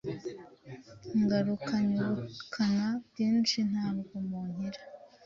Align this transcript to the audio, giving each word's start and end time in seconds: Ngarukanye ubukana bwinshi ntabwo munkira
Ngarukanye 1.21 1.99
ubukana 2.15 2.87
bwinshi 3.05 3.59
ntabwo 3.71 4.13
munkira 4.27 4.81